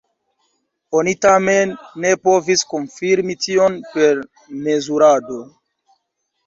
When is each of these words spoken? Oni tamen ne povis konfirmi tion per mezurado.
Oni 0.99 1.13
tamen 1.25 1.75
ne 2.05 2.15
povis 2.29 2.65
konfirmi 2.73 3.39
tion 3.47 3.77
per 3.93 4.27
mezurado. 4.67 5.43